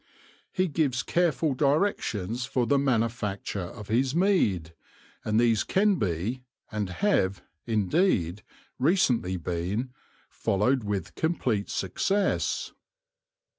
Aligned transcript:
He 0.51 0.67
gives 0.67 1.03
careful 1.03 1.53
directions 1.53 2.45
for 2.45 2.65
the 2.65 2.79
manufacture 2.79 3.59
of 3.69 3.87
his 3.89 4.15
mead; 4.15 4.73
and 5.23 5.39
these 5.39 5.63
can 5.63 5.97
be, 5.99 6.41
and 6.71 6.89
have, 6.89 7.43
indeed, 7.67 8.41
recently 8.79 9.37
been, 9.37 9.91
followed 10.27 10.83
with 10.83 11.13
complete 11.13 11.69
success. 11.69 12.73